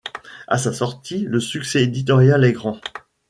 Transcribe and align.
À 0.47 0.57
sa 0.57 0.73
sortie, 0.73 1.25
le 1.27 1.39
succès 1.39 1.83
éditorial 1.83 2.43
est 2.43 2.53
grand. 2.53 2.81